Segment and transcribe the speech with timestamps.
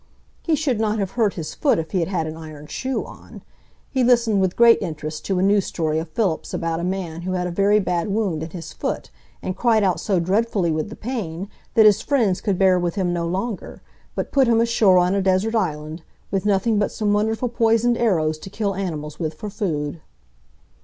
[0.41, 3.43] He should not have hurt his foot if he had had an iron shoe on.
[3.91, 7.33] He listened with great interest to a new story of Philip's about a man who
[7.33, 9.11] had a very bad wound in his foot,
[9.43, 13.13] and cried out so dreadfully with the pain that his friends could bear with him
[13.13, 13.83] no longer,
[14.15, 18.39] but put him ashore on a desert island, with nothing but some wonderful poisoned arrows
[18.39, 20.01] to kill animals with for food.